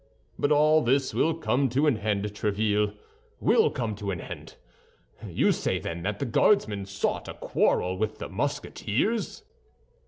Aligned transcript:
But 0.39 0.51
all 0.51 0.81
this 0.81 1.13
will 1.13 1.35
come 1.35 1.69
to 1.69 1.85
an 1.85 1.95
end, 1.99 2.25
Tréville, 2.33 2.95
will 3.39 3.69
come 3.69 3.93
to 3.97 4.09
an 4.09 4.19
end. 4.19 4.55
You 5.27 5.51
say, 5.51 5.77
then, 5.77 6.01
that 6.01 6.17
the 6.17 6.25
Guardsmen 6.25 6.87
sought 6.87 7.27
a 7.27 7.35
quarrel 7.35 7.95
with 7.99 8.17
the 8.17 8.27
Musketeers?" 8.27 9.43